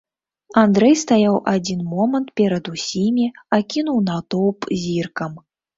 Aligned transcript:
Андрэй 0.61 0.95
стаяў 1.01 1.35
адзін 1.53 1.79
момант 1.93 2.33
перад 2.43 2.73
усімі, 2.75 3.29
акінуў 3.61 4.05
натоўп 4.11 4.59
зіркам. 4.85 5.43